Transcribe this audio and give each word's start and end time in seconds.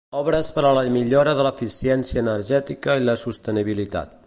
Obres 0.19 0.47
per 0.53 0.63
a 0.69 0.71
la 0.77 0.85
millora 0.95 1.35
de 1.41 1.45
l'eficiència 1.49 2.23
energètica 2.23 2.99
i 3.03 3.07
la 3.07 3.19
sostenibilitat. 3.27 4.17